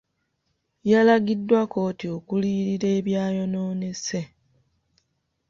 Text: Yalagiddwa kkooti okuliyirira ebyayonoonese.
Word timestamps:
Yalagiddwa 0.91 1.61
kkooti 1.65 2.05
okuliyirira 2.17 2.87
ebyayonoonese. 2.99 4.21